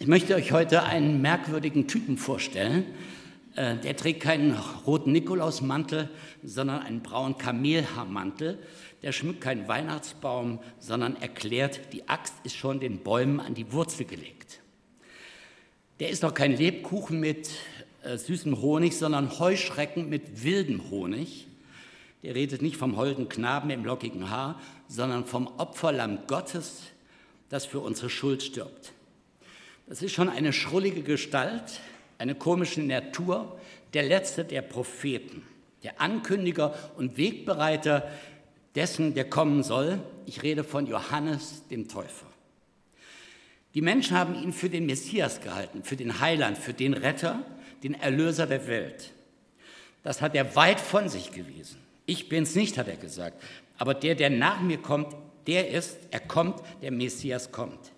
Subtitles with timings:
[0.00, 2.86] Ich möchte euch heute einen merkwürdigen Typen vorstellen.
[3.54, 4.56] Äh, der trägt keinen
[4.86, 6.08] roten Nikolausmantel,
[6.42, 8.58] sondern einen braunen Kamelhaarmantel.
[9.02, 14.06] Der schmückt keinen Weihnachtsbaum, sondern erklärt, die Axt ist schon den Bäumen an die Wurzel
[14.06, 14.60] gelegt.
[15.98, 17.50] Der ist doch kein Lebkuchen mit
[18.02, 21.46] äh, süßem Honig, sondern Heuschrecken mit wildem Honig.
[22.22, 24.58] Der redet nicht vom holden Knaben im lockigen Haar,
[24.88, 26.84] sondern vom Opferlamm Gottes,
[27.50, 28.94] das für unsere Schuld stirbt.
[29.90, 31.80] Das ist schon eine schrullige Gestalt,
[32.16, 33.58] eine komische Natur,
[33.92, 35.42] der letzte der Propheten,
[35.82, 38.08] der Ankündiger und Wegbereiter
[38.76, 39.98] dessen, der kommen soll.
[40.26, 42.26] Ich rede von Johannes dem Täufer.
[43.74, 47.42] Die Menschen haben ihn für den Messias gehalten, für den Heiland, für den Retter,
[47.82, 49.10] den Erlöser der Welt.
[50.04, 51.80] Das hat er weit von sich gewiesen.
[52.06, 53.42] Ich bin's nicht, hat er gesagt.
[53.76, 55.16] Aber der, der nach mir kommt,
[55.48, 57.90] der ist, er kommt, der Messias kommt.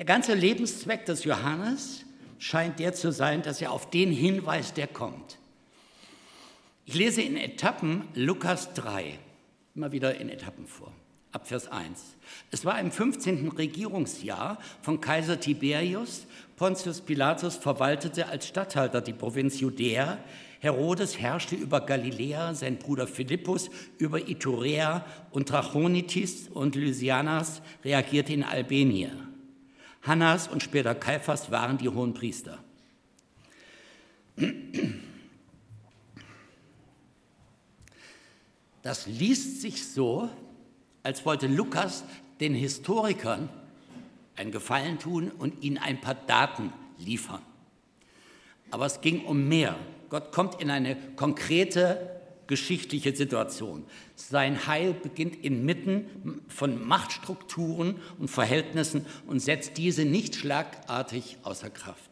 [0.00, 2.06] Der ganze Lebenszweck des Johannes
[2.38, 5.36] scheint der zu sein, dass er auf den hinweist, der kommt.
[6.86, 9.18] Ich lese in Etappen Lukas 3,
[9.74, 10.90] immer wieder in Etappen vor,
[11.32, 12.16] ab Vers 1.
[12.50, 13.48] Es war im 15.
[13.48, 16.24] Regierungsjahr von Kaiser Tiberius.
[16.56, 20.16] Pontius Pilatus verwaltete als Statthalter die Provinz Judäa.
[20.60, 28.44] Herodes herrschte über Galiläa, sein Bruder Philippus über Iturea und Trachonitis und Lysianas reagierte in
[28.44, 29.29] Albenien.
[30.02, 32.58] Hannas und später Kaiphas waren die hohen Priester.
[38.82, 40.30] Das liest sich so,
[41.02, 42.04] als wollte Lukas
[42.40, 43.50] den Historikern
[44.36, 47.42] einen Gefallen tun und ihnen ein paar Daten liefern.
[48.70, 49.76] Aber es ging um mehr.
[50.08, 52.19] Gott kommt in eine konkrete
[52.50, 53.84] geschichtliche Situation.
[54.16, 62.10] Sein Heil beginnt inmitten von Machtstrukturen und Verhältnissen und setzt diese nicht schlagartig außer Kraft.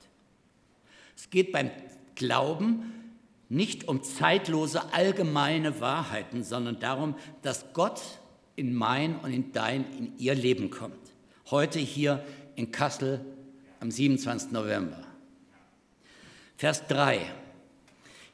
[1.16, 1.70] Es geht beim
[2.14, 2.94] Glauben
[3.48, 8.00] nicht um zeitlose allgemeine Wahrheiten, sondern darum, dass Gott
[8.54, 10.94] in mein und in dein, in ihr Leben kommt.
[11.50, 13.24] Heute hier in Kassel
[13.80, 14.52] am 27.
[14.52, 15.02] November.
[16.56, 17.20] Vers 3.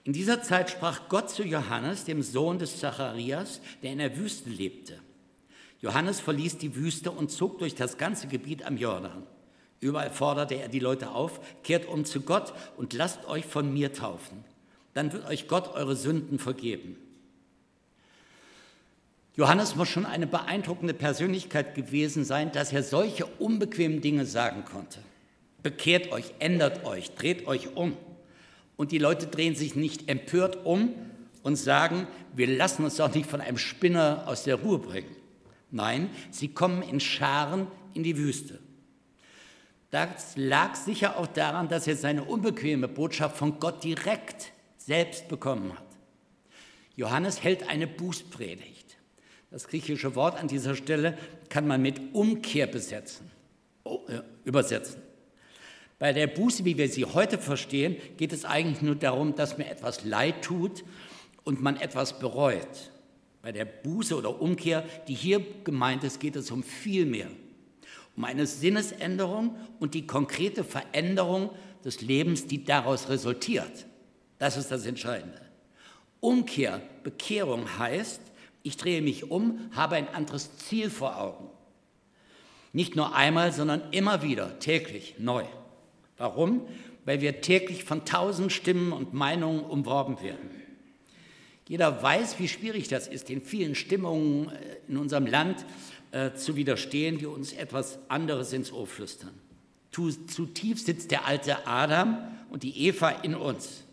[0.04, 4.50] In dieser Zeit sprach Gott zu Johannes, dem Sohn des Zacharias, der in der Wüste
[4.50, 4.98] lebte.
[5.80, 9.22] Johannes verließ die Wüste und zog durch das ganze Gebiet am Jordan.
[9.80, 13.92] Überall forderte er die Leute auf, kehrt um zu Gott und lasst euch von mir
[13.92, 14.44] taufen.
[14.92, 16.96] Dann wird euch Gott eure Sünden vergeben.
[19.36, 25.00] Johannes muss schon eine beeindruckende Persönlichkeit gewesen sein, dass er solche unbequemen Dinge sagen konnte.
[25.62, 27.96] Bekehrt euch, ändert euch, dreht euch um.
[28.76, 30.94] Und die Leute drehen sich nicht empört um
[31.42, 35.14] und sagen, wir lassen uns doch nicht von einem Spinner aus der Ruhe bringen.
[35.70, 38.58] Nein, sie kommen in Scharen in die Wüste.
[39.90, 45.72] Das lag sicher auch daran, dass er seine unbequeme Botschaft von Gott direkt selbst bekommen
[45.72, 45.86] hat.
[46.96, 48.96] Johannes hält eine Bußpredigt.
[49.50, 51.16] Das griechische Wort an dieser Stelle
[51.48, 53.30] kann man mit Umkehr besetzen,
[53.84, 55.00] oh, äh, übersetzen.
[56.04, 59.70] Bei der Buße, wie wir sie heute verstehen, geht es eigentlich nur darum, dass mir
[59.70, 60.84] etwas leid tut
[61.44, 62.90] und man etwas bereut.
[63.40, 67.30] Bei der Buße oder Umkehr, die hier gemeint ist, geht es um viel mehr.
[68.16, 71.48] Um eine Sinnesänderung und die konkrete Veränderung
[71.86, 73.86] des Lebens, die daraus resultiert.
[74.36, 75.40] Das ist das Entscheidende.
[76.20, 78.20] Umkehr, Bekehrung heißt,
[78.62, 81.48] ich drehe mich um, habe ein anderes Ziel vor Augen.
[82.74, 85.44] Nicht nur einmal, sondern immer wieder, täglich, neu.
[86.16, 86.66] Warum?
[87.04, 90.50] Weil wir täglich von tausend Stimmen und Meinungen umworben werden.
[91.66, 95.64] Jeder weiß, wie schwierig das ist, den vielen Stimmungen äh, in unserem Land
[96.12, 99.34] äh, zu widerstehen, die uns etwas anderes ins Ohr flüstern.
[99.90, 102.18] Zu, sitzt der alte Adam
[102.50, 103.84] und die Eva in uns.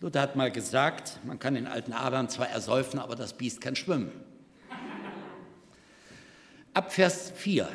[0.00, 3.76] Luther hat mal gesagt, man kann den alten Adam zwar ersäufen, aber das Biest kann
[3.76, 4.12] schwimmen.
[6.72, 7.68] Ab Vers 4.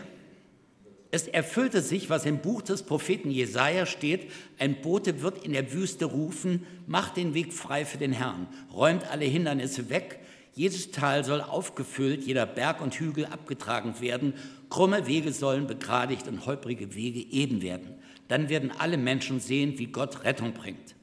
[1.11, 5.73] Es erfüllte sich, was im Buch des Propheten Jesaja steht: Ein Bote wird in der
[5.73, 10.19] Wüste rufen, macht den Weg frei für den Herrn, räumt alle Hindernisse weg.
[10.53, 14.33] Jedes Tal soll aufgefüllt, jeder Berg und Hügel abgetragen werden.
[14.69, 17.95] Krumme Wege sollen begradigt und holprige Wege eben werden.
[18.27, 20.95] Dann werden alle Menschen sehen, wie Gott Rettung bringt.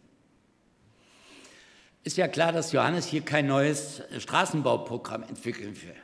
[2.05, 5.97] Ist ja klar, dass Johannes hier kein neues Straßenbauprogramm entwickeln will.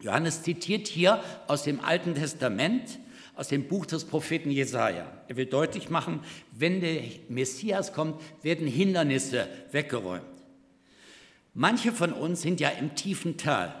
[0.00, 2.98] Johannes zitiert hier aus dem Alten Testament,
[3.34, 5.06] aus dem Buch des Propheten Jesaja.
[5.28, 6.20] Er will deutlich machen,
[6.52, 10.24] wenn der Messias kommt, werden Hindernisse weggeräumt.
[11.54, 13.74] Manche von uns sind ja im tiefen Tal.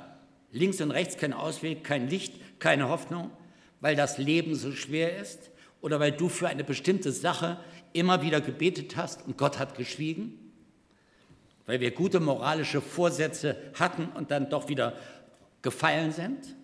[0.52, 3.30] Links und rechts kein Ausweg, kein Licht, keine Hoffnung,
[3.80, 5.50] weil das Leben so schwer ist
[5.80, 7.58] Oder weil du für eine bestimmte Sache
[7.92, 10.34] immer wieder gebetet hast und Gott hat geschwiegen?
[11.66, 14.94] Weil wir gute moralische Vorsätze hatten und dann doch wieder
[15.62, 16.56] gefallen sind?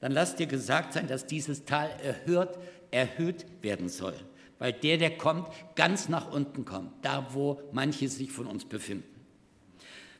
[0.00, 2.50] Dann lass dir gesagt sein, dass dieses Tal erhöht,
[2.90, 4.14] erhöht werden soll.
[4.58, 9.18] Weil der, der kommt, ganz nach unten kommt, da wo manche sich von uns befinden.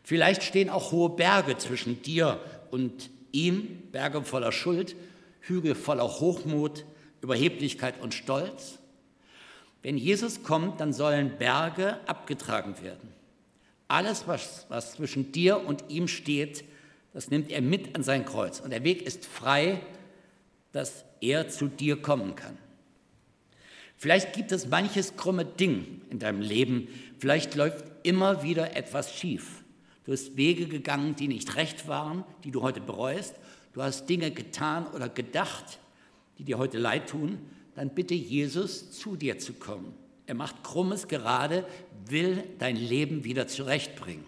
[0.03, 2.41] Vielleicht stehen auch hohe Berge zwischen dir
[2.71, 4.97] und ihm, Berge voller Schuld,
[5.41, 6.85] Hügel voller Hochmut,
[7.21, 8.79] Überheblichkeit und Stolz.
[9.83, 13.13] Wenn Jesus kommt, dann sollen Berge abgetragen werden.
[13.87, 16.65] Alles, was, was zwischen dir und ihm steht,
[17.13, 18.61] das nimmt er mit an sein Kreuz.
[18.61, 19.81] Und der Weg ist frei,
[20.73, 22.57] dass er zu dir kommen kann.
[23.97, 26.89] Vielleicht gibt es manches krumme Ding in deinem Leben.
[27.19, 29.65] Vielleicht läuft immer wieder etwas schief.
[30.05, 33.35] Du hast Wege gegangen, die nicht recht waren, die du heute bereust.
[33.73, 35.81] Du hast Dinge getan oder gedacht,
[36.39, 37.39] die dir heute leid tun.
[37.75, 39.93] Dann bitte Jesus, zu dir zu kommen.
[40.27, 41.67] Er macht Krummes gerade,
[42.07, 44.25] will dein Leben wieder zurechtbringen.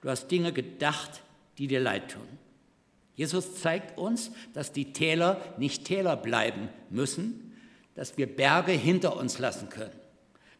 [0.00, 1.22] Du hast Dinge gedacht,
[1.58, 2.26] die dir leid tun.
[3.14, 7.54] Jesus zeigt uns, dass die Täler nicht Täler bleiben müssen,
[7.94, 9.98] dass wir Berge hinter uns lassen können,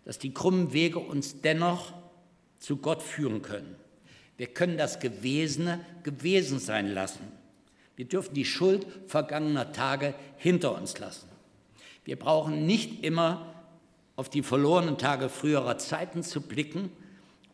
[0.04, 1.93] dass die krummen Wege uns dennoch
[2.58, 3.76] zu Gott führen können.
[4.38, 7.31] Wir können das Gewesene gewesen sein lassen.
[7.94, 11.28] Wir dürfen die Schuld vergangener Tage hinter uns lassen.
[12.04, 13.54] Wir brauchen nicht immer
[14.16, 16.90] auf die verlorenen Tage früherer Zeiten zu blicken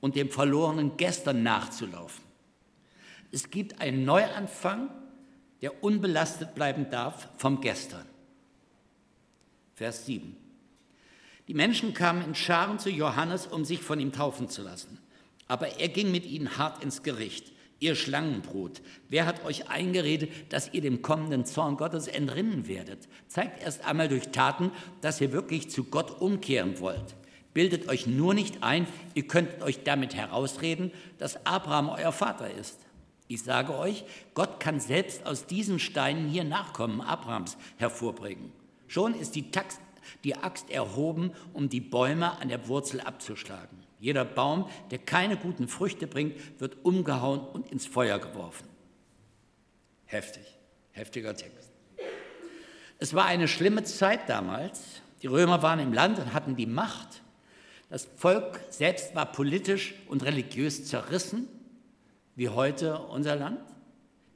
[0.00, 2.22] und dem verlorenen Gestern nachzulaufen.
[3.32, 4.90] Es gibt einen Neuanfang,
[5.62, 8.04] der unbelastet bleiben darf vom Gestern.
[9.74, 10.36] Vers 7.
[11.48, 14.98] Die Menschen kamen in Scharen zu Johannes, um sich von ihm taufen zu lassen.
[15.48, 17.52] Aber er ging mit ihnen hart ins Gericht.
[17.80, 23.08] Ihr Schlangenbrot, wer hat euch eingeredet, dass ihr dem kommenden Zorn Gottes entrinnen werdet?
[23.26, 24.70] Zeigt erst einmal durch Taten,
[25.00, 27.16] dass ihr wirklich zu Gott umkehren wollt.
[27.54, 32.78] Bildet euch nur nicht ein, ihr könntet euch damit herausreden, dass Abraham euer Vater ist.
[33.32, 38.52] Ich sage euch, Gott kann selbst aus diesen Steinen hier Nachkommen Abrahams hervorbringen.
[38.88, 39.80] Schon ist die, Tax,
[40.22, 43.78] die Axt erhoben, um die Bäume an der Wurzel abzuschlagen.
[43.98, 48.68] Jeder Baum, der keine guten Früchte bringt, wird umgehauen und ins Feuer geworfen.
[50.04, 50.44] Heftig,
[50.90, 51.70] heftiger Text.
[52.98, 55.00] Es war eine schlimme Zeit damals.
[55.22, 57.22] Die Römer waren im Land und hatten die Macht.
[57.88, 61.48] Das Volk selbst war politisch und religiös zerrissen
[62.34, 63.60] wie heute unser Land.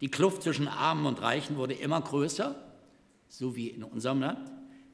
[0.00, 2.54] Die Kluft zwischen Armen und Reichen wurde immer größer,
[3.28, 4.50] so wie in unserem Land.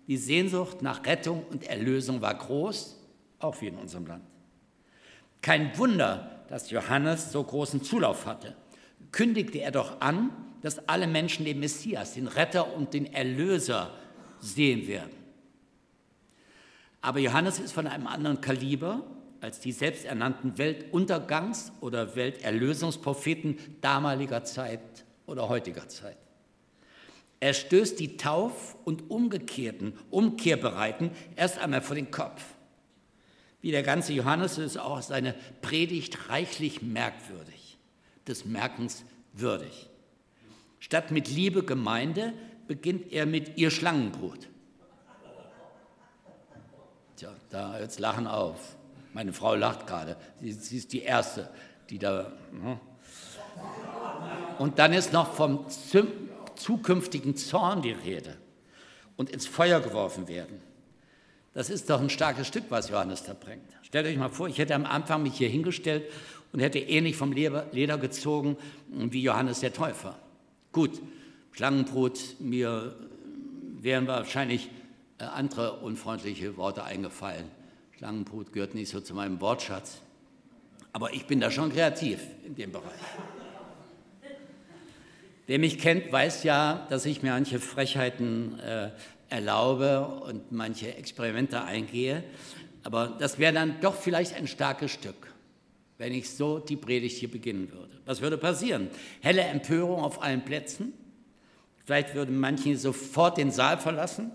[0.06, 2.98] Die Sehnsucht nach Rettung und Erlösung war groß,
[3.38, 4.24] auch wie in unserem Land.
[5.40, 8.56] Kein Wunder, dass Johannes so großen Zulauf hatte.
[9.10, 13.90] Kündigte er doch an, dass alle Menschen den Messias, den Retter und den Erlöser
[14.38, 15.10] sehen werden.
[17.00, 19.02] Aber Johannes ist von einem anderen Kaliber
[19.42, 24.80] als die selbsternannten Weltuntergangs- oder Welterlösungspropheten damaliger Zeit
[25.26, 26.16] oder heutiger Zeit.
[27.40, 32.40] Er stößt die Tauf- und Umgekehrten, Umkehrbereiten erst einmal vor den Kopf.
[33.60, 37.78] Wie der ganze Johannes ist auch seine Predigt reichlich merkwürdig,
[38.28, 39.90] des Merkens würdig.
[40.78, 42.32] Statt mit Liebe Gemeinde
[42.68, 44.48] beginnt er mit ihr Schlangenbrot.
[47.16, 48.76] Tja, da jetzt Lachen auf.
[49.12, 50.16] Meine Frau lacht gerade.
[50.40, 51.50] Sie, sie ist die Erste,
[51.90, 52.32] die da.
[52.52, 52.80] Ne?
[54.58, 55.66] Und dann ist noch vom
[56.56, 58.36] zukünftigen Zorn die Rede
[59.16, 60.60] und ins Feuer geworfen werden.
[61.54, 63.68] Das ist doch ein starkes Stück, was Johannes da bringt.
[63.82, 66.04] Stellt euch mal vor, ich hätte am Anfang mich hier hingestellt
[66.52, 68.56] und hätte ähnlich vom Leder gezogen
[68.88, 70.18] wie Johannes der Täufer.
[70.72, 71.02] Gut,
[71.52, 72.96] Schlangenbrot, mir
[73.80, 74.70] wären wahrscheinlich
[75.18, 77.44] äh, andere unfreundliche Worte eingefallen.
[78.02, 79.98] Schlangenbrut gehört nicht so zu meinem Wortschatz.
[80.92, 82.98] Aber ich bin da schon kreativ in dem Bereich.
[85.46, 88.90] Wer mich kennt, weiß ja, dass ich mir manche Frechheiten äh,
[89.28, 92.24] erlaube und manche Experimente eingehe.
[92.82, 95.32] Aber das wäre dann doch vielleicht ein starkes Stück,
[95.96, 98.00] wenn ich so die Predigt hier beginnen würde.
[98.04, 98.88] Was würde passieren?
[99.20, 100.92] Helle Empörung auf allen Plätzen.
[101.84, 104.32] Vielleicht würden manche sofort den Saal verlassen.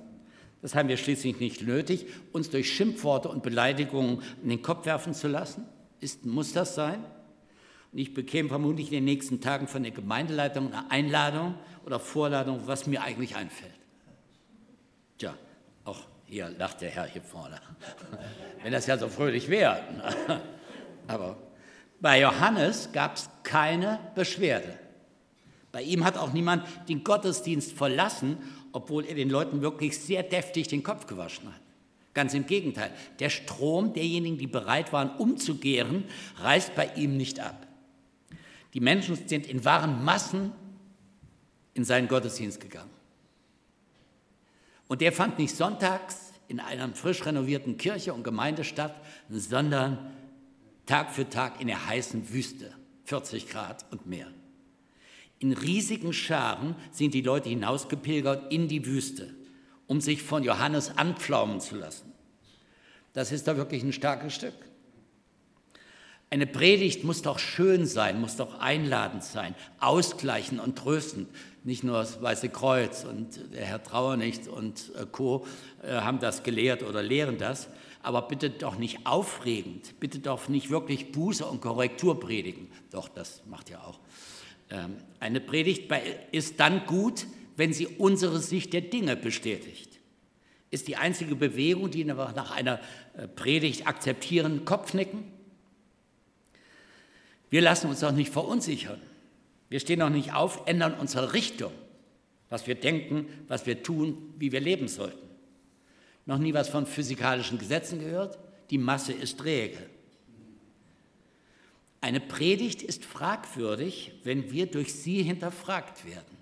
[0.62, 5.14] Das haben wir schließlich nicht nötig, uns durch Schimpfworte und Beleidigungen in den Kopf werfen
[5.14, 5.66] zu lassen.
[6.00, 7.04] Ist, muss das sein?
[7.92, 12.62] Und ich bekäme vermutlich in den nächsten Tagen von der Gemeindeleitung eine Einladung oder Vorladung,
[12.66, 13.74] was mir eigentlich einfällt.
[15.18, 15.34] Tja,
[15.86, 17.60] auch hier lacht der Herr hier vorne.
[18.64, 19.82] Wenn das ja so fröhlich wäre.
[21.08, 21.38] Aber
[22.00, 24.78] bei Johannes gab es keine Beschwerde.
[25.72, 28.38] Bei ihm hat auch niemand den Gottesdienst verlassen,
[28.78, 31.60] obwohl er den Leuten wirklich sehr deftig den Kopf gewaschen hat.
[32.14, 36.04] Ganz im Gegenteil, der Strom derjenigen, die bereit waren, umzukehren,
[36.38, 37.66] reißt bei ihm nicht ab.
[38.76, 40.52] Die Menschen sind in wahren Massen
[41.74, 42.92] in seinen Gottesdienst gegangen.
[44.88, 48.94] Und der fand nicht sonntags in einer frisch renovierten Kirche und Gemeinde statt,
[49.28, 50.12] sondern
[50.86, 52.72] Tag für Tag in der heißen Wüste,
[53.06, 54.28] 40 Grad und mehr.
[55.40, 59.34] In riesigen Scharen sind die Leute hinausgepilgert in die Wüste,
[59.86, 62.12] um sich von Johannes anpflaumen zu lassen.
[63.14, 64.54] Das ist da wirklich ein starkes Stück.
[66.30, 71.30] Eine Predigt muss doch schön sein, muss doch einladend sein, ausgleichend und tröstend.
[71.64, 75.46] Nicht nur das Weiße Kreuz und der Herr Trauernicht und äh, Co.
[75.84, 77.70] Äh, haben das gelehrt oder lehren das,
[78.04, 82.70] aber bitte doch nicht aufregend, bitte doch nicht wirklich Buße und Korrektur predigen.
[82.92, 84.00] Doch, das macht ja auch.
[84.70, 85.92] Ähm, eine Predigt
[86.32, 90.00] ist dann gut, wenn sie unsere Sicht der Dinge bestätigt.
[90.70, 92.80] Ist die einzige Bewegung, die nach einer
[93.16, 95.24] äh, Predigt akzeptieren, Kopfnicken?
[97.50, 99.02] Wir lassen uns doch nicht verunsichern.
[99.70, 101.72] Wir stehen noch nicht auf, ändern unsere Richtung,
[102.50, 105.28] was wir denken, was wir tun, wie wir leben sollten.
[106.26, 108.38] Noch nie was von physikalischen Gesetzen gehört?
[108.70, 109.78] Die Masse ist träge.
[112.08, 116.38] Eine Predigt ist fragwürdig, wenn wir durch sie hinterfragt werden.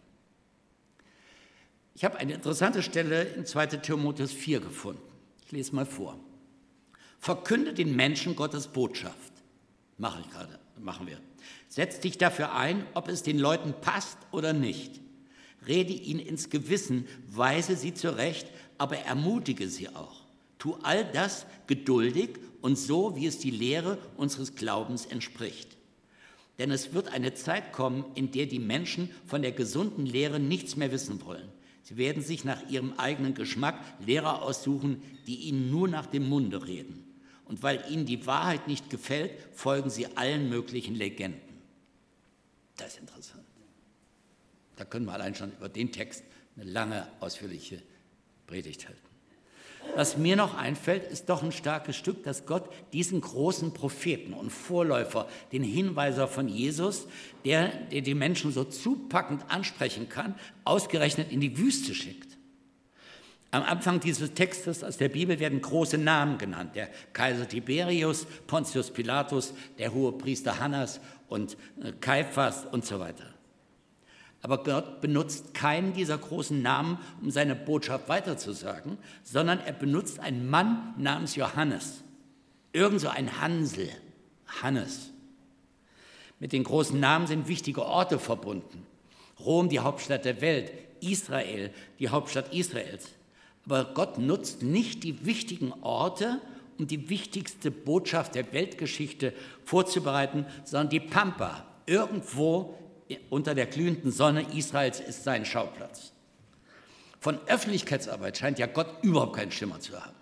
[1.96, 5.02] Ich habe eine interessante Stelle in 2 Timotheus 4 gefunden.
[5.44, 6.20] Ich lese mal vor.
[7.18, 9.34] Verkünde den Menschen Gottes Botschaft.
[9.98, 11.20] Mache ich gerade, machen wir.
[11.68, 15.02] Setz dich dafür ein, ob es den Leuten passt oder nicht.
[15.66, 18.46] Rede ihnen ins Gewissen, weise sie zurecht,
[18.78, 20.26] aber ermutige sie auch.
[20.60, 25.78] Tu all das geduldig und so, wie es die Lehre unseres Glaubens entspricht.
[26.58, 30.76] Denn es wird eine Zeit kommen, in der die Menschen von der gesunden Lehre nichts
[30.76, 31.48] mehr wissen wollen.
[31.84, 36.66] Sie werden sich nach ihrem eigenen Geschmack Lehrer aussuchen, die ihnen nur nach dem Munde
[36.66, 37.04] reden.
[37.46, 41.40] Und weil ihnen die Wahrheit nicht gefällt, folgen sie allen möglichen Legenden.
[42.78, 43.46] Das ist interessant.
[44.76, 46.24] Da können wir allein schon über den Text
[46.56, 47.84] eine lange, ausführliche
[48.48, 49.15] Predigt halten.
[49.94, 54.50] Was mir noch einfällt, ist doch ein starkes Stück, dass Gott diesen großen Propheten und
[54.50, 57.08] Vorläufer, den Hinweiser von Jesus,
[57.46, 62.36] der, der die Menschen so zupackend ansprechen kann, ausgerechnet in die Wüste schickt.
[63.52, 66.76] Am Anfang dieses Textes aus der Bibel werden große Namen genannt.
[66.76, 71.00] Der Kaiser Tiberius, Pontius Pilatus, der hohe Priester Hannas
[71.30, 73.35] und äh, Kaiphas und so weiter.
[74.46, 80.48] Aber Gott benutzt keinen dieser großen Namen, um seine Botschaft weiterzusagen, sondern er benutzt einen
[80.48, 82.04] Mann namens Johannes.
[82.72, 83.90] Irgend so ein Hansel,
[84.62, 85.10] Hannes.
[86.40, 88.86] Mit den großen Namen sind wichtige Orte verbunden.
[89.40, 90.72] Rom, die Hauptstadt der Welt,
[91.02, 93.08] Israel, die Hauptstadt Israels.
[93.66, 96.40] Aber Gott nutzt nicht die wichtigen Orte,
[96.78, 99.34] um die wichtigste Botschaft der Weltgeschichte
[99.64, 102.78] vorzubereiten, sondern die Pampa, irgendwo
[103.30, 106.12] unter der glühenden Sonne Israels ist sein Schauplatz.
[107.20, 110.16] Von Öffentlichkeitsarbeit scheint ja Gott überhaupt keinen Schimmer zu haben.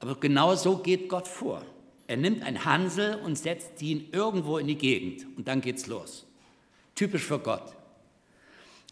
[0.00, 1.64] Aber genau so geht Gott vor.
[2.06, 6.26] Er nimmt ein Hansel und setzt ihn irgendwo in die Gegend und dann geht's los.
[6.94, 7.74] Typisch für Gott.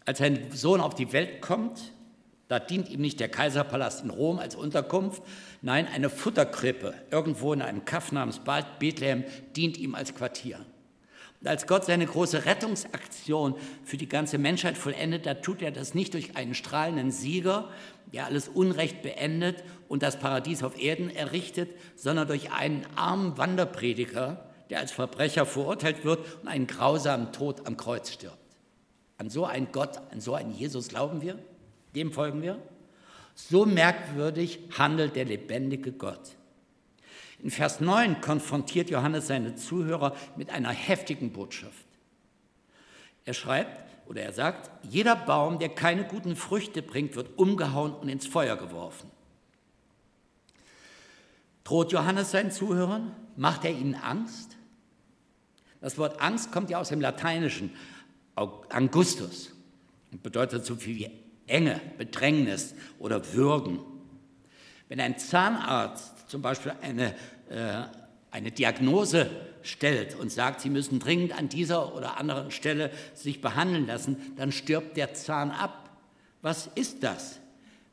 [0.05, 1.93] Als sein Sohn auf die Welt kommt,
[2.47, 5.21] da dient ihm nicht der Kaiserpalast in Rom als Unterkunft,
[5.61, 8.39] nein, eine Futterkrippe irgendwo in einem Kaff namens
[8.79, 9.23] Bethlehem
[9.55, 10.65] dient ihm als Quartier.
[11.45, 16.13] Als Gott seine große Rettungsaktion für die ganze Menschheit vollendet, da tut er das nicht
[16.13, 17.69] durch einen strahlenden Sieger,
[18.13, 24.45] der alles Unrecht beendet und das Paradies auf Erden errichtet, sondern durch einen armen Wanderprediger,
[24.69, 28.37] der als Verbrecher verurteilt wird und einen grausamen Tod am Kreuz stirbt.
[29.17, 31.37] An so einen Gott, an so einen Jesus glauben wir,
[31.95, 32.57] dem folgen wir.
[33.35, 36.35] So merkwürdig handelt der lebendige Gott.
[37.43, 41.85] In Vers 9 konfrontiert Johannes seine Zuhörer mit einer heftigen Botschaft.
[43.25, 48.07] Er schreibt oder er sagt, jeder Baum, der keine guten Früchte bringt, wird umgehauen und
[48.07, 49.11] ins Feuer geworfen.
[51.65, 53.13] Droht Johannes seinen Zuhörern?
[53.35, 54.55] Macht er ihnen Angst?
[55.81, 57.71] Das Wort Angst kommt ja aus dem Lateinischen,
[58.69, 59.51] Angustus,
[60.13, 61.11] und bedeutet so viel wie
[61.47, 63.79] Enge, Bedrängnis oder Würgen.
[64.87, 67.13] Wenn ein Zahnarzt zum Beispiel eine
[67.49, 67.83] äh,
[68.33, 69.29] eine Diagnose
[69.61, 74.51] stellt und sagt, Sie müssen dringend an dieser oder anderen Stelle sich behandeln lassen, dann
[74.51, 75.91] stirbt der Zahn ab.
[76.41, 77.39] Was ist das?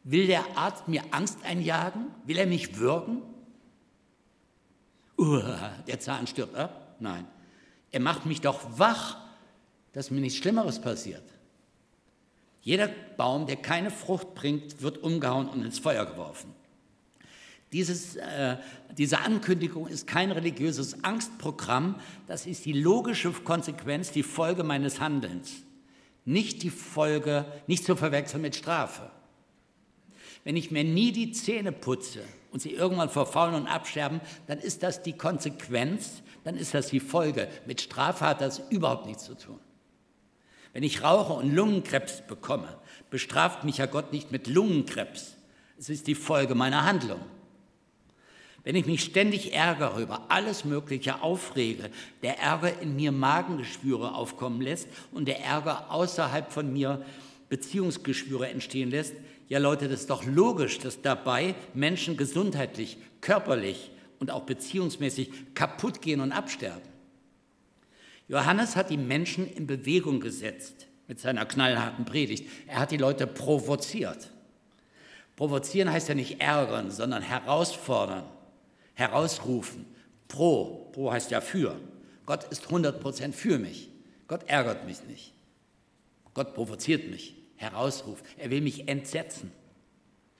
[0.03, 2.07] Will der Arzt mir Angst einjagen?
[2.25, 3.21] Will er mich würgen?
[5.19, 5.43] Uh,
[5.87, 6.97] der Zahn stirbt ab?
[7.01, 7.27] Nein.
[7.93, 9.19] Er macht mich doch wach,
[9.93, 11.23] dass mir nichts Schlimmeres passiert.
[12.63, 16.55] Jeder Baum, der keine Frucht bringt, wird umgehauen und ins Feuer geworfen.
[17.73, 18.57] Dieses, äh,
[18.99, 21.95] diese Ankündigung ist kein religiöses Angstprogramm,
[22.27, 25.63] das ist die logische Konsequenz, die Folge meines Handelns,
[26.25, 29.11] nicht die Folge, nicht zu verwechseln mit Strafe.
[30.43, 34.83] Wenn ich mir nie die Zähne putze und sie irgendwann verfaulen und absterben, dann ist
[34.83, 37.49] das die Konsequenz, dann ist das die Folge.
[37.67, 39.61] Mit Strafe hat das überhaupt nichts zu tun.
[40.73, 42.79] Wenn ich rauche und Lungenkrebs bekomme,
[43.11, 45.37] bestraft mich ja Gott nicht mit Lungenkrebs.
[45.79, 47.21] Es ist die Folge meiner Handlung.
[48.63, 51.91] Wenn ich mich ständig ärgere über alles Mögliche, aufrege,
[52.23, 57.05] der Ärger in mir Magengeschwüre aufkommen lässt und der Ärger außerhalb von mir
[57.49, 59.15] Beziehungsgeschwüre entstehen lässt,
[59.49, 66.03] ja Leute, das ist doch logisch, dass dabei Menschen gesundheitlich, körperlich und auch beziehungsmäßig kaputt
[66.03, 66.89] gehen und absterben.
[68.29, 72.49] Johannes hat die Menschen in Bewegung gesetzt mit seiner knallharten Predigt.
[72.69, 74.31] Er hat die Leute provoziert.
[75.35, 78.23] Provozieren heißt ja nicht ärgern, sondern herausfordern,
[79.01, 79.87] herausrufen.
[80.29, 81.81] Pro, pro heißt ja für.
[82.27, 83.89] Gott ist 100% für mich.
[84.29, 85.33] Gott ärgert mich nicht.
[86.35, 88.25] Gott provoziert mich, herausruft.
[88.39, 89.51] Er will mich entsetzen,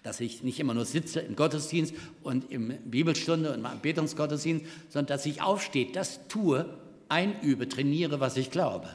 [0.05, 5.09] dass ich nicht immer nur sitze im Gottesdienst und im Bibelstunde und im Betungsgottesdienst, sondern
[5.09, 8.89] dass ich aufstehe, das tue, einübe, trainiere, was ich glaube.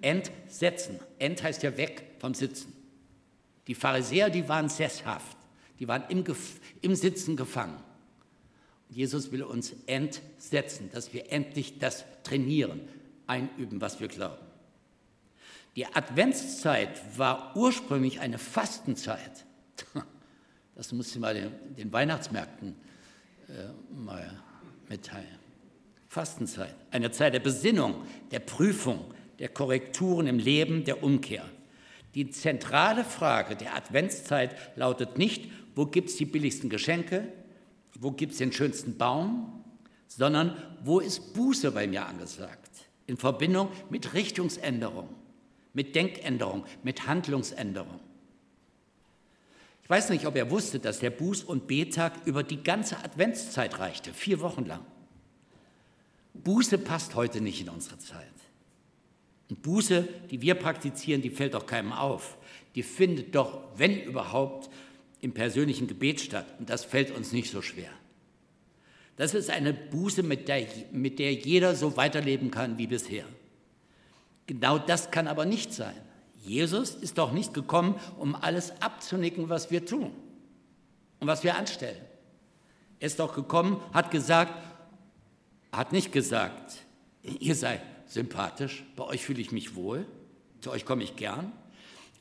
[0.00, 0.98] Entsetzen.
[1.18, 2.72] Ent heißt ja weg vom Sitzen.
[3.68, 5.36] Die Pharisäer, die waren sesshaft,
[5.78, 6.24] die waren im,
[6.80, 7.78] im Sitzen gefangen.
[8.88, 12.80] Jesus will uns entsetzen, dass wir endlich das trainieren,
[13.26, 14.44] einüben, was wir glauben.
[15.76, 19.44] Die Adventszeit war ursprünglich eine Fastenzeit.
[20.74, 22.76] Das muss ich mal den, den Weihnachtsmärkten
[23.48, 23.52] äh,
[24.00, 24.30] mal
[24.88, 25.26] mitteilen.
[26.06, 31.44] Fastenzeit, eine Zeit der Besinnung, der Prüfung, der Korrekturen im Leben, der Umkehr.
[32.14, 37.26] Die zentrale Frage der Adventszeit lautet nicht, wo gibt es die billigsten Geschenke,
[37.98, 39.64] wo gibt es den schönsten Baum,
[40.06, 42.70] sondern wo ist Buße bei mir angesagt?
[43.06, 45.08] In Verbindung mit Richtungsänderung,
[45.72, 48.00] mit Denkänderung, mit Handlungsänderung.
[49.82, 53.78] Ich weiß nicht, ob er wusste, dass der Buß- und Betag über die ganze Adventszeit
[53.78, 54.84] reichte, vier Wochen lang.
[56.34, 58.26] Buße passt heute nicht in unsere Zeit.
[59.48, 62.36] Und Buße, die wir praktizieren, die fällt doch keinem auf.
[62.74, 64.68] Die findet doch, wenn überhaupt,
[65.20, 66.46] im persönlichen Gebet statt.
[66.58, 67.90] Und das fällt uns nicht so schwer.
[69.16, 73.24] Das ist eine Buße, mit der, mit der jeder so weiterleben kann wie bisher.
[74.46, 75.96] Genau das kann aber nicht sein.
[76.36, 80.12] Jesus ist doch nicht gekommen, um alles abzunicken, was wir tun
[81.18, 82.00] und was wir anstellen.
[83.00, 84.54] Er ist doch gekommen, hat gesagt,
[85.72, 86.78] hat nicht gesagt,
[87.22, 90.06] ihr seid sympathisch, bei euch fühle ich mich wohl,
[90.60, 91.52] zu euch komme ich gern.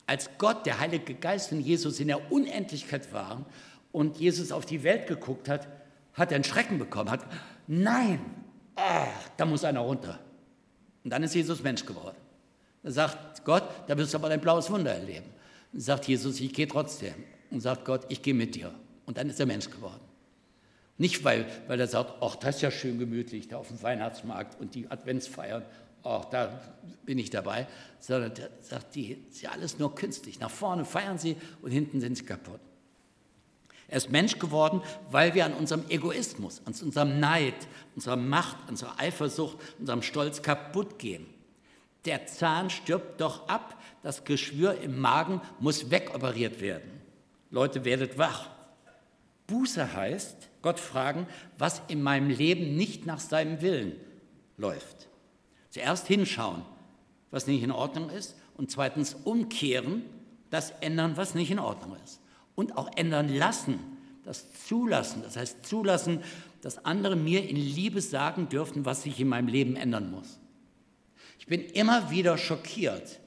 [0.08, 3.46] Als Gott, der Heilige Geist und Jesus in der Unendlichkeit waren
[3.92, 5.68] und Jesus auf die Welt geguckt hat,
[6.14, 7.26] hat er einen Schrecken bekommen, hat,
[7.68, 8.20] nein,
[8.76, 10.20] ah, da muss einer runter.
[11.04, 12.18] Und dann ist Jesus Mensch geworden.
[12.84, 15.26] Da sagt Gott, da wirst du aber dein blaues Wunder erleben.
[15.74, 17.14] Und sagt Jesus, ich gehe trotzdem.
[17.52, 18.74] Und sagt Gott, ich gehe mit dir.
[19.06, 20.02] Und dann ist er Mensch geworden.
[20.98, 24.60] Nicht, weil, weil er sagt, ach, das ist ja schön gemütlich, da auf dem Weihnachtsmarkt
[24.60, 25.64] und die Adventsfeiern,
[26.08, 26.60] ach, da
[27.06, 27.68] bin ich dabei,
[28.00, 30.40] sondern er sagt, die ist alles nur künstlich.
[30.40, 32.60] Nach vorne feiern sie und hinten sind sie kaputt.
[33.90, 37.56] Er ist Mensch geworden, weil wir an unserem Egoismus, an unserem Neid,
[37.96, 41.26] unserer Macht, unserer Eifersucht, unserem Stolz kaputt gehen.
[42.06, 47.02] Der Zahn stirbt doch ab, das Geschwür im Magen muss wegoperiert werden.
[47.50, 48.50] Leute, werdet wach.
[49.48, 53.94] Buße heißt, Gott fragen, was in meinem Leben nicht nach seinem Willen
[54.58, 55.08] läuft.
[55.78, 56.64] Zuerst hinschauen,
[57.30, 60.02] was nicht in Ordnung ist, und zweitens umkehren,
[60.50, 62.20] das ändern, was nicht in Ordnung ist.
[62.56, 63.78] Und auch ändern lassen,
[64.24, 65.22] das zulassen.
[65.22, 66.24] Das heißt zulassen,
[66.64, 70.40] dass andere mir in Liebe sagen dürfen, was sich in meinem Leben ändern muss.
[71.38, 73.20] Ich bin immer wieder schockiert,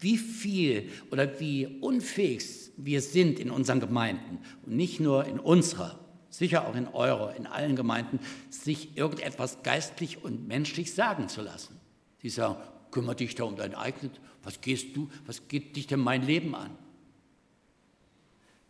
[0.00, 5.98] wie viel oder wie unfähig wir sind in unseren Gemeinden und nicht nur in unserer,
[6.36, 8.20] sicher auch in eurer, in allen Gemeinden,
[8.50, 11.78] sich irgendetwas geistlich und menschlich sagen zu lassen.
[12.20, 12.56] Sie sagen,
[12.90, 16.54] kümmere dich da um dein eigenes, was gehst du, was geht dich denn mein Leben
[16.54, 16.70] an?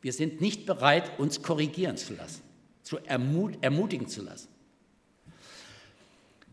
[0.00, 2.42] Wir sind nicht bereit, uns korrigieren zu lassen,
[2.82, 4.48] zu ermut ermutigen zu lassen.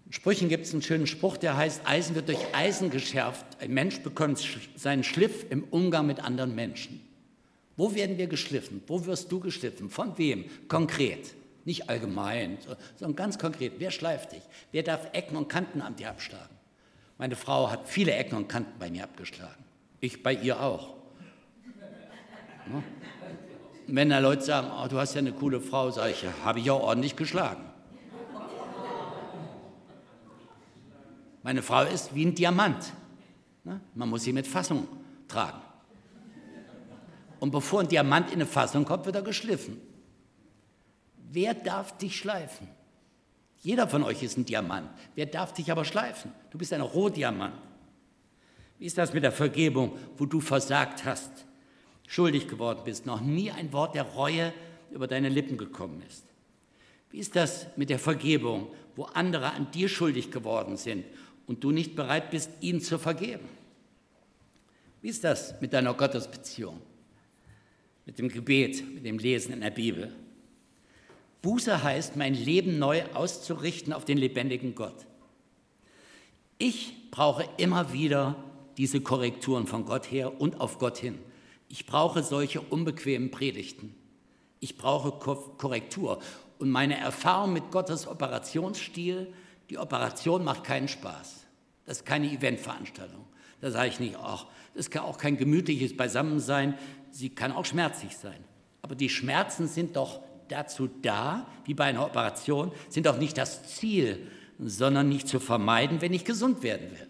[0.10, 3.46] Sprüchen gibt es einen schönen Spruch, der heißt, Eisen wird durch Eisen geschärft.
[3.60, 4.40] Ein Mensch bekommt
[4.76, 7.03] seinen Schliff im Umgang mit anderen Menschen.
[7.76, 8.84] Wo werden wir geschliffen?
[8.88, 9.90] Wo wirst du geschliffen?
[9.90, 10.46] Von wem?
[10.68, 11.34] Konkret.
[11.66, 12.58] Nicht allgemein,
[12.98, 13.74] sondern ganz konkret.
[13.78, 14.44] Wer schleift dich?
[14.72, 16.56] Wer darf Ecken und Kanten an dir abschlagen?
[17.18, 19.64] Meine Frau hat viele Ecken und Kanten bei mir abgeschlagen.
[20.02, 20.96] Ich bei ihr auch.
[22.68, 22.84] Ne?
[23.88, 26.70] Wenn da Leute sagen, oh, du hast ja eine coole Frau, sage ich, habe ich
[26.70, 27.64] auch ordentlich geschlagen.
[31.44, 32.94] Meine Frau ist wie ein Diamant.
[33.64, 33.82] Ne?
[33.96, 34.88] Man muss sie mit Fassung
[35.28, 35.62] tragen.
[37.44, 39.82] Und bevor ein Diamant in eine Fassung kommt, wird er geschliffen.
[41.30, 42.70] Wer darf dich schleifen?
[43.62, 44.90] Jeder von euch ist ein Diamant.
[45.14, 46.32] Wer darf dich aber schleifen?
[46.52, 47.54] Du bist ein Rohdiamant.
[48.80, 51.46] Wie ist das mit der Vergebung, wo du versagt hast,
[52.08, 54.54] schuldig geworden bist, noch nie ein Wort der Reue
[54.92, 56.24] über deine Lippen gekommen ist?
[57.12, 61.04] Wie ist das mit der Vergebung, wo andere an dir schuldig geworden sind
[61.46, 63.50] und du nicht bereit bist, ihnen zu vergeben?
[65.02, 66.80] Wie ist das mit deiner Gottesbeziehung,
[68.06, 70.14] mit dem Gebet, mit dem Lesen in der Bibel?
[71.42, 75.06] Buße heißt, mein Leben neu auszurichten auf den lebendigen Gott.
[76.58, 78.36] Ich brauche immer wieder
[78.78, 81.20] diese Korrekturen von Gott her und auf Gott hin.
[81.68, 83.96] Ich brauche solche unbequemen Predigten.
[84.60, 85.12] Ich brauche
[85.58, 86.20] Korrektur.
[86.60, 89.34] Und meine Erfahrung mit Gottes Operationsstil,
[89.70, 91.46] die Operation macht keinen Spaß.
[91.86, 93.26] Das ist keine Eventveranstaltung.
[93.60, 96.78] Da sage ich nicht, ach, das kann auch kein gemütliches Beisammensein.
[97.14, 98.44] Sie kann auch schmerzlich sein.
[98.82, 103.76] Aber die Schmerzen sind doch dazu da, wie bei einer Operation, sind auch nicht das
[103.76, 107.08] Ziel, sondern nicht zu vermeiden, wenn ich gesund werden will.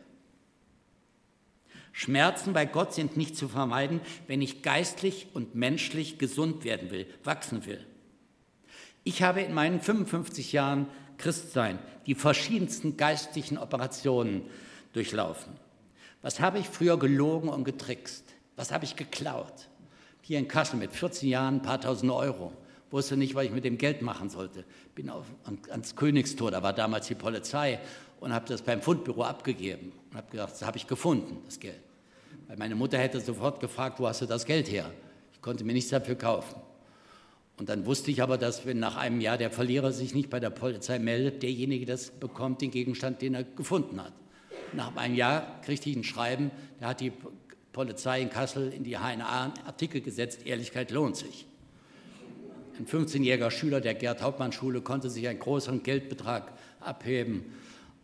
[1.94, 7.08] Schmerzen bei Gott sind nicht zu vermeiden, wenn ich geistlich und menschlich gesund werden will,
[7.24, 7.80] wachsen will.
[9.06, 10.88] Ich habe in meinen 55 Jahren
[11.18, 14.42] Christsein die verschiedensten geistlichen Operationen
[14.92, 15.54] durchlaufen.
[16.22, 18.26] Was habe ich früher gelogen und getrickst?
[18.58, 19.70] Was habe ich geklaut?
[20.26, 22.52] Hier in Kassel mit 14 Jahren ein paar tausend Euro
[22.94, 24.64] wusste nicht, was ich mit dem Geld machen sollte.
[24.96, 25.26] Bin auf,
[25.70, 27.80] ans Königstor, da war damals die Polizei
[28.20, 31.80] und habe das beim Fundbüro abgegeben und habe gedacht, das habe ich gefunden, das Geld.
[32.48, 34.90] Weil meine Mutter hätte sofort gefragt, wo hast du das Geld her?
[35.34, 36.56] Ich konnte mir nichts dafür kaufen.
[37.58, 40.40] Und dann wusste ich aber, dass wenn nach einem Jahr der Verlierer sich nicht bei
[40.40, 44.14] der Polizei meldet, derjenige das bekommt, den Gegenstand, den er gefunden hat.
[44.74, 47.12] Nach einem Jahr kriegte ich ein Schreiben, da hat die
[47.74, 51.48] Polizei in Kassel in die HNA einen Artikel gesetzt, Ehrlichkeit lohnt sich.
[52.78, 57.46] Ein 15-jähriger Schüler der Gerd-Hauptmann-Schule konnte sich einen großen Geldbetrag abheben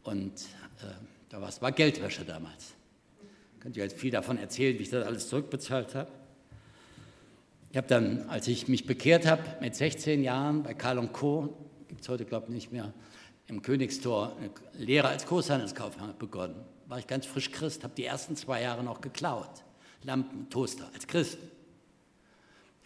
[0.03, 0.33] und
[0.81, 0.85] äh,
[1.29, 2.73] da war es war Geldwäsche damals.
[3.55, 6.11] Ich könnte jetzt viel davon erzählen, wie ich das alles zurückbezahlt habe.
[7.71, 11.55] Ich habe dann, als ich mich bekehrt habe, mit 16 Jahren bei Karl und Co.,
[11.87, 12.93] gibt es heute glaube ich nicht mehr,
[13.47, 16.55] im Königstor eine Lehre als Großhandelskaufmann begonnen.
[16.89, 19.63] War ich ganz frisch Christ, habe die ersten zwei Jahre noch geklaut.
[20.03, 21.37] Lampen, Toaster, als Christ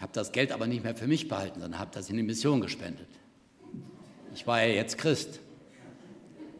[0.03, 2.59] habe das Geld aber nicht mehr für mich behalten, sondern habe das in die Mission
[2.59, 3.07] gespendet.
[4.35, 5.39] Ich war ja jetzt Christ.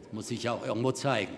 [0.02, 1.36] Das muss ich ja auch irgendwo zeigen.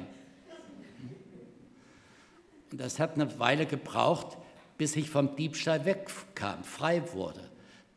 [2.70, 4.38] Und das hat eine Weile gebraucht,
[4.78, 7.40] bis ich vom Diebstahl wegkam, frei wurde.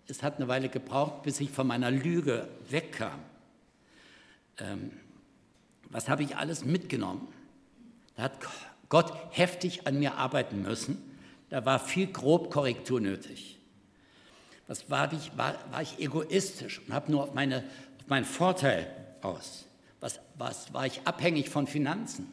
[0.08, 3.20] Es hat eine Weile gebraucht, bis ich von meiner Lüge wegkam.
[4.58, 4.92] Ähm,
[5.92, 7.28] was habe ich alles mitgenommen?
[8.20, 8.34] Da hat
[8.90, 10.98] Gott heftig an mir arbeiten müssen.
[11.50, 13.58] Da war viel Grobkorrektur nötig.
[14.68, 17.64] Was war ich, war, war ich egoistisch und habe nur auf, meine,
[17.98, 19.68] auf meinen Vorteil aus?
[20.02, 22.30] Was, was war ich abhängig von Finanzen?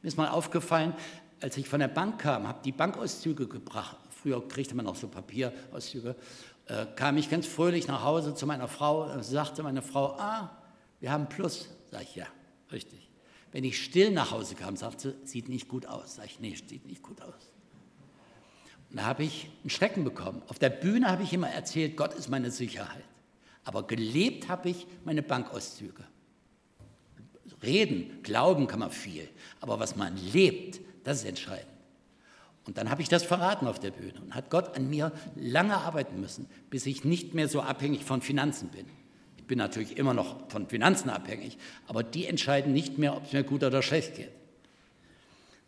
[0.00, 0.94] Mir ist mal aufgefallen,
[1.42, 3.98] als ich von der Bank kam, habe die Bankauszüge gebracht.
[4.08, 6.16] Früher kriegte man auch so Papierauszüge.
[6.64, 9.10] Äh, kam ich ganz fröhlich nach Hause zu meiner Frau.
[9.10, 10.56] Äh, sagte meine Frau: Ah,
[10.98, 11.68] wir haben Plus.
[11.90, 12.26] Sag ich: Ja,
[12.72, 13.05] richtig.
[13.56, 16.16] Wenn ich still nach Hause kam, sagte sie: Sieht nicht gut aus.
[16.16, 17.50] Sag ich: Nee, sieht nicht gut aus.
[18.90, 20.42] Und da habe ich einen Schrecken bekommen.
[20.48, 23.06] Auf der Bühne habe ich immer erzählt, Gott ist meine Sicherheit.
[23.64, 26.04] Aber gelebt habe ich meine Bankauszüge.
[27.62, 29.26] Reden, glauben kann man viel,
[29.62, 31.72] aber was man lebt, das ist entscheidend.
[32.66, 35.78] Und dann habe ich das verraten auf der Bühne und hat Gott an mir lange
[35.78, 38.84] arbeiten müssen, bis ich nicht mehr so abhängig von Finanzen bin.
[39.46, 43.44] Bin natürlich immer noch von Finanzen abhängig, aber die entscheiden nicht mehr, ob es mir
[43.44, 44.30] gut oder schlecht geht.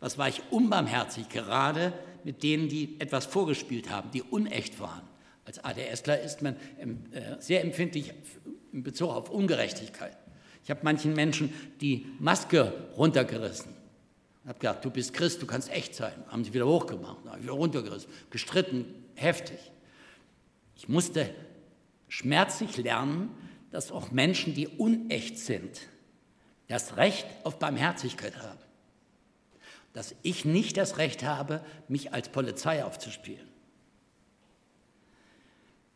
[0.01, 1.93] Was war ich unbarmherzig, gerade
[2.25, 5.03] mit denen, die etwas vorgespielt haben, die unecht waren.
[5.45, 8.13] Als ADSler ist man äh, sehr empfindlich
[8.73, 10.17] in Bezug auf Ungerechtigkeit.
[10.63, 13.73] Ich habe manchen Menschen die Maske runtergerissen.
[14.43, 16.13] Ich habe gedacht, du bist Christ, du kannst echt sein.
[16.29, 19.59] Haben sie wieder hochgemacht, habe ich wieder runtergerissen, gestritten, heftig.
[20.77, 21.31] Ich musste
[22.09, 23.31] schmerzlich lernen,
[23.71, 25.81] dass auch Menschen, die unecht sind,
[26.69, 28.59] das Recht auf Barmherzigkeit haben
[29.99, 33.49] dass ich nicht das Recht habe, mich als Polizei aufzuspielen.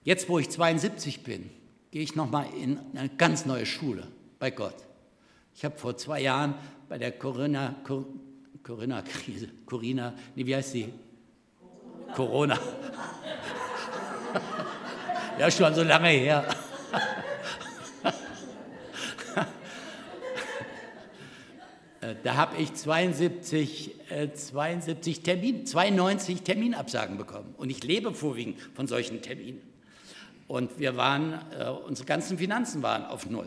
[0.03, 1.49] Jetzt, wo ich 72 bin,
[1.93, 4.09] gehe ich nochmal in eine ganz neue Schule
[4.41, 4.75] bei Gott.
[5.55, 6.57] Ich habe vor zwei Jahren
[6.89, 7.77] bei der Corinna,
[8.65, 10.93] Corinna-Krise, Corinna, nee, wie heißt sie?
[12.17, 12.59] Corona.
[15.39, 16.45] ja, schon so lange her.
[22.25, 27.55] Da habe ich 72, äh, 72 Termin, 92 Terminabsagen bekommen.
[27.57, 29.61] Und ich lebe vorwiegend von solchen Terminen.
[30.49, 33.47] Und wir waren, äh, unsere ganzen Finanzen waren auf Null.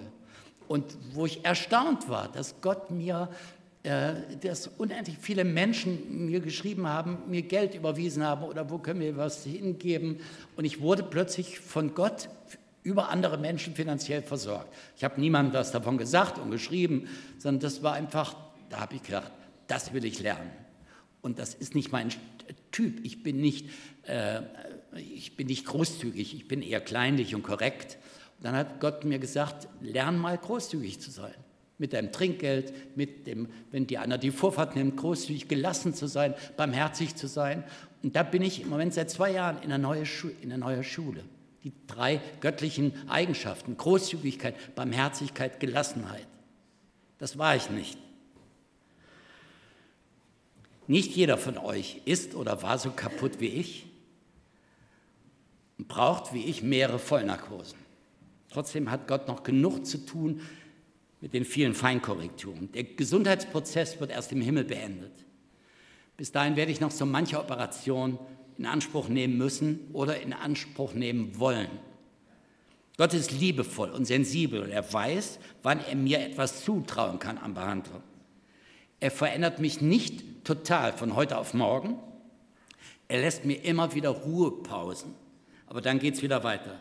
[0.70, 3.30] Und wo ich erstaunt war, dass Gott mir,
[3.84, 9.02] äh, dass unendlich viele Menschen mir geschrieben haben, mir Geld überwiesen haben oder wo können
[9.02, 10.22] wir was hingeben.
[10.56, 12.30] Und ich wurde plötzlich von Gott
[12.84, 14.74] über andere Menschen finanziell versorgt.
[14.96, 18.36] Ich habe niemandem was davon gesagt und geschrieben, sondern das war einfach
[18.76, 19.32] da habe ich gedacht,
[19.68, 20.52] das will ich lernen.
[21.22, 22.10] Und das ist nicht mein
[22.72, 23.06] Typ.
[23.06, 23.70] Ich bin nicht,
[24.04, 24.42] äh,
[24.98, 27.98] ich bin nicht großzügig, ich bin eher kleinlich und korrekt.
[28.38, 31.34] Und dann hat Gott mir gesagt, lern mal großzügig zu sein.
[31.78, 36.34] Mit deinem Trinkgeld, mit dem, wenn dir einer die Vorfahrt nimmt, großzügig gelassen zu sein,
[36.58, 37.64] barmherzig zu sein.
[38.04, 40.06] Und da bin ich im Moment seit zwei Jahren in einer neuen,
[40.44, 41.24] neuen Schule.
[41.64, 46.28] Die drei göttlichen Eigenschaften, Großzügigkeit, Barmherzigkeit, Gelassenheit.
[47.18, 47.98] Das war ich nicht.
[50.88, 53.88] Nicht jeder von euch ist oder war so kaputt wie ich
[55.78, 57.78] und braucht wie ich mehrere Vollnarkosen.
[58.50, 60.42] Trotzdem hat Gott noch genug zu tun
[61.22, 62.72] mit den vielen Feinkorrekturen.
[62.74, 65.12] Der Gesundheitsprozess wird erst im Himmel beendet.
[66.18, 68.20] Bis dahin werde ich noch so manche Operation
[68.58, 71.68] in Anspruch nehmen müssen oder in Anspruch nehmen wollen.
[72.98, 77.54] Gott ist liebevoll und sensibel und er weiß, wann er mir etwas zutrauen kann an
[77.54, 78.02] Behandlung.
[79.00, 82.00] Er verändert mich nicht total von heute auf morgen.
[83.08, 85.14] Er lässt mir immer wieder Ruhepausen.
[85.68, 86.80] Aber dann geht es wieder weiter.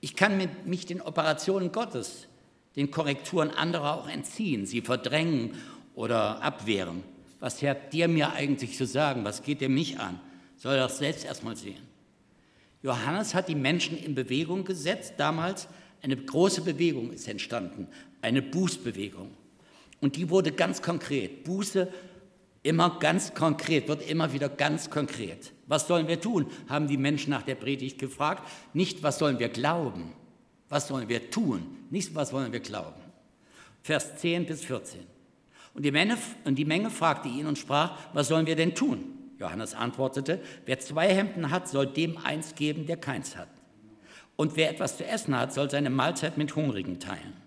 [0.00, 2.26] Ich kann mich den Operationen Gottes,
[2.76, 5.56] den Korrekturen anderer auch entziehen, sie verdrängen
[5.94, 7.02] oder abwehren.
[7.40, 9.24] Was hat dir mir eigentlich zu sagen?
[9.24, 10.20] Was geht dir mich an?
[10.56, 11.82] Soll das selbst erstmal sehen.
[12.82, 15.14] Johannes hat die Menschen in Bewegung gesetzt.
[15.16, 15.68] Damals
[16.02, 17.88] eine große Bewegung ist entstanden,
[18.20, 19.30] eine Bußbewegung.
[20.00, 21.44] Und die wurde ganz konkret.
[21.44, 21.88] Buße
[22.62, 25.52] immer ganz konkret, wird immer wieder ganz konkret.
[25.66, 26.46] Was sollen wir tun?
[26.68, 28.48] haben die Menschen nach der Predigt gefragt.
[28.72, 30.12] Nicht, was sollen wir glauben?
[30.68, 31.66] Was sollen wir tun?
[31.90, 33.00] Nicht, was wollen wir glauben?
[33.82, 35.00] Vers 10 bis 14.
[35.74, 39.04] Und die, Menge, und die Menge fragte ihn und sprach, was sollen wir denn tun?
[39.38, 43.48] Johannes antwortete, wer zwei Hemden hat, soll dem eins geben, der keins hat.
[44.36, 47.43] Und wer etwas zu essen hat, soll seine Mahlzeit mit Hungrigen teilen.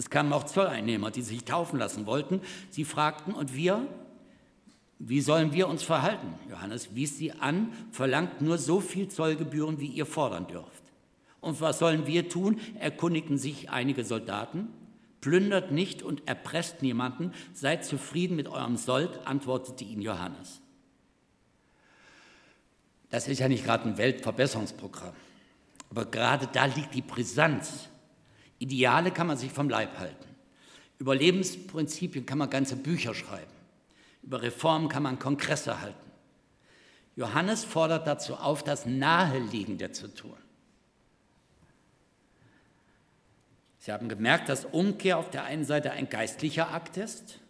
[0.00, 2.40] Es kamen auch Zolleinnehmer, die sich taufen lassen wollten.
[2.70, 3.86] Sie fragten, und wir?
[4.98, 6.32] Wie sollen wir uns verhalten?
[6.48, 10.84] Johannes wies sie an, verlangt nur so viel Zollgebühren, wie ihr fordern dürft.
[11.42, 12.58] Und was sollen wir tun?
[12.78, 14.68] erkundigten sich einige Soldaten.
[15.20, 20.62] Plündert nicht und erpresst niemanden, seid zufrieden mit eurem Sold, antwortete ihnen Johannes.
[23.10, 25.12] Das ist ja nicht gerade ein Weltverbesserungsprogramm,
[25.90, 27.89] aber gerade da liegt die Brisanz
[28.60, 30.28] Ideale kann man sich vom Leib halten.
[30.98, 33.50] Über Lebensprinzipien kann man ganze Bücher schreiben.
[34.22, 36.10] Über Reformen kann man Kongresse halten.
[37.16, 40.36] Johannes fordert dazu auf, das Naheliegende zu tun.
[43.78, 47.40] Sie haben gemerkt, dass Umkehr auf der einen Seite ein geistlicher Akt ist,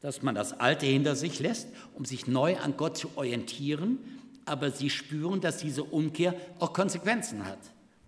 [0.00, 3.98] dass man das Alte hinter sich lässt, um sich neu an Gott zu orientieren,
[4.46, 7.60] aber Sie spüren, dass diese Umkehr auch Konsequenzen hat.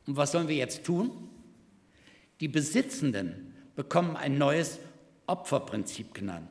[0.06, 1.30] Und was sollen wir jetzt tun?
[2.40, 4.78] Die Besitzenden bekommen ein neues
[5.26, 6.50] Opferprinzip genannt.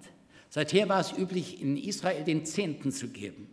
[0.50, 3.50] Seither war es üblich, in Israel den Zehnten zu geben.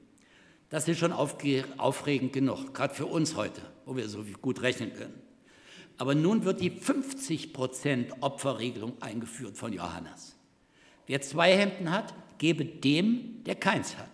[0.71, 5.21] Das ist schon aufregend genug, gerade für uns heute, wo wir so gut rechnen können.
[5.99, 10.37] Aber nun wird die 50% Opferregelung eingeführt von Johannes.
[11.07, 14.11] Wer zwei Hemden hat, gebe dem, der keins hat.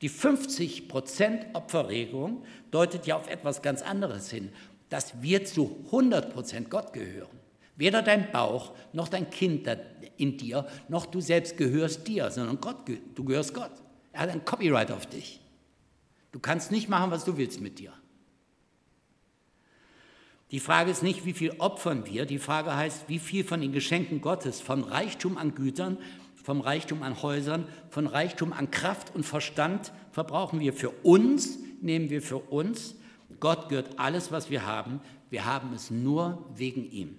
[0.00, 4.50] Die 50% Opferregelung deutet ja auf etwas ganz anderes hin
[4.88, 7.38] dass wir zu 100 Prozent Gott gehören.
[7.76, 9.68] Weder dein Bauch noch dein Kind
[10.16, 12.76] in dir, noch du selbst gehörst dir, sondern Gott,
[13.14, 13.70] du gehörst Gott.
[14.12, 15.40] Er hat ein Copyright auf dich.
[16.32, 17.92] Du kannst nicht machen, was du willst mit dir.
[20.50, 23.72] Die Frage ist nicht, wie viel opfern wir, die Frage heißt, wie viel von den
[23.72, 25.98] Geschenken Gottes, vom Reichtum an Gütern,
[26.42, 32.08] vom Reichtum an Häusern, von Reichtum an Kraft und Verstand verbrauchen wir für uns, nehmen
[32.08, 32.94] wir für uns
[33.40, 35.00] Gott gehört alles, was wir haben.
[35.30, 37.16] Wir haben es nur wegen ihm.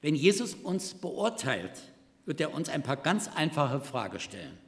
[0.00, 1.80] Wenn Jesus uns beurteilt,
[2.26, 4.58] wird er uns ein paar ganz einfache Fragen stellen.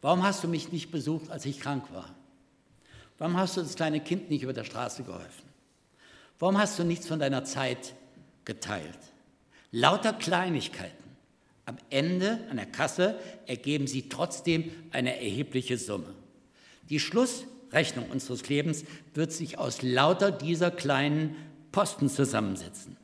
[0.00, 2.14] Warum hast du mich nicht besucht, als ich krank war?
[3.18, 5.44] Warum hast du das kleine Kind nicht über der Straße geholfen?
[6.38, 7.94] Warum hast du nichts von deiner Zeit
[8.44, 8.98] geteilt?
[9.70, 11.04] Lauter Kleinigkeiten.
[11.64, 16.14] Am Ende an der Kasse ergeben sie trotzdem eine erhebliche Summe.
[16.88, 17.00] Die
[17.66, 21.36] Schlussrechnung unseres Lebens wird sich aus lauter dieser kleinen
[21.72, 22.96] Posten zusammensetzen.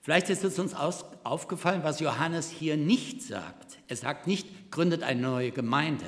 [0.00, 3.78] Vielleicht ist es uns aufgefallen, was Johannes hier nicht sagt.
[3.86, 6.06] Er sagt nicht, gründet eine neue Gemeinde.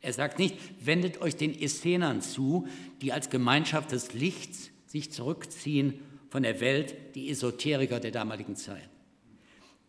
[0.00, 2.68] Er sagt nicht, wendet euch den Essenern zu,
[3.02, 8.88] die als Gemeinschaft des Lichts sich zurückziehen von der Welt, die Esoteriker der damaligen Zeit.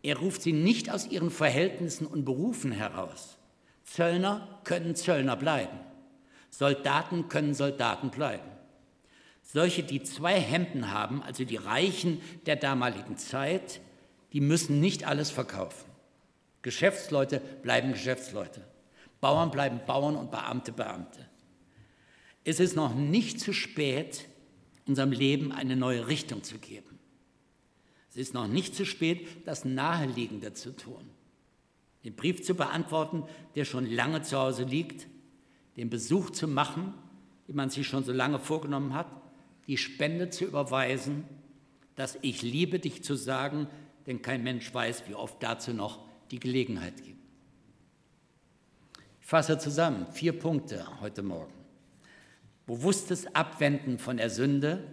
[0.01, 3.37] Er ruft sie nicht aus ihren Verhältnissen und Berufen heraus.
[3.83, 5.77] Zöllner können Zöllner bleiben.
[6.49, 8.49] Soldaten können Soldaten bleiben.
[9.43, 13.79] Solche, die zwei Hemden haben, also die Reichen der damaligen Zeit,
[14.33, 15.89] die müssen nicht alles verkaufen.
[16.61, 18.61] Geschäftsleute bleiben Geschäftsleute.
[19.21, 21.25] Bauern bleiben Bauern und Beamte Beamte.
[22.43, 24.25] Es ist noch nicht zu spät,
[24.85, 26.99] unserem Leben eine neue Richtung zu geben.
[28.09, 31.09] Es ist noch nicht zu spät, das Naheliegende zu tun.
[32.03, 33.23] Den Brief zu beantworten,
[33.55, 35.07] der schon lange zu Hause liegt,
[35.77, 36.93] den Besuch zu machen,
[37.47, 39.07] den man sich schon so lange vorgenommen hat,
[39.67, 41.23] die Spende zu überweisen,
[41.95, 43.67] das Ich liebe dich zu sagen,
[44.05, 45.99] denn kein Mensch weiß, wie oft dazu noch
[46.31, 47.17] die Gelegenheit gibt.
[49.21, 51.53] Ich fasse zusammen vier Punkte heute Morgen.
[52.65, 54.83] Bewusstes Abwenden von der Sünde,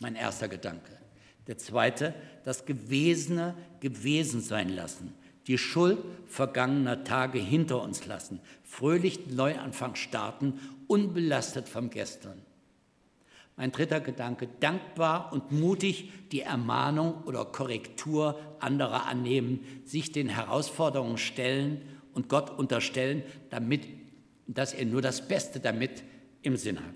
[0.00, 0.98] mein erster Gedanke.
[1.46, 5.14] Der zweite, das Gewesene gewesen sein lassen,
[5.48, 12.40] die Schuld vergangener Tage hinter uns lassen, fröhlich Neuanfang starten, unbelastet vom Gestern.
[13.56, 21.18] Mein dritter Gedanke, dankbar und mutig die Ermahnung oder Korrektur anderer annehmen, sich den Herausforderungen
[21.18, 21.80] stellen
[22.12, 23.88] und Gott unterstellen, damit,
[24.46, 26.04] dass er nur das Beste damit
[26.42, 26.94] im Sinn hat.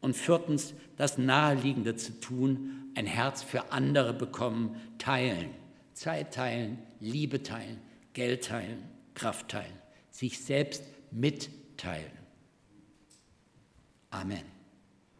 [0.00, 5.50] Und viertens, das Naheliegende zu tun, ein Herz für andere bekommen, teilen,
[5.92, 7.80] Zeit teilen, Liebe teilen,
[8.12, 9.78] Geld teilen, Kraft teilen,
[10.10, 12.12] sich selbst mitteilen.
[14.10, 14.59] Amen.